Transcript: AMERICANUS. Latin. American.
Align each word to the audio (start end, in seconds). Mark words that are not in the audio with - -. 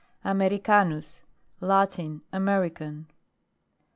AMERICANUS. 0.25 1.21
Latin. 1.59 2.23
American. 2.33 3.05